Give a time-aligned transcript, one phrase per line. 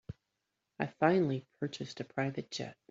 [0.79, 2.75] I finally purchased a private jet.